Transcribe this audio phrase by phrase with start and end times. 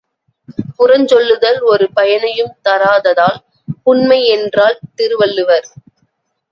[0.77, 3.39] புறஞ்சொல்லுதல் ஒரு பயனையும் தராததால்
[3.83, 5.67] புன்மை என்றார் திருவள்ளுவர்.